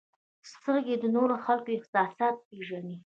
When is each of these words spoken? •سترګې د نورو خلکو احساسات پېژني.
•سترګې 0.51 0.95
د 0.99 1.05
نورو 1.15 1.35
خلکو 1.45 1.69
احساسات 1.77 2.35
پېژني. 2.49 2.95